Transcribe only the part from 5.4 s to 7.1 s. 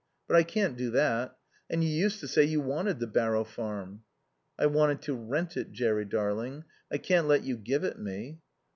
it, Jerry darling. I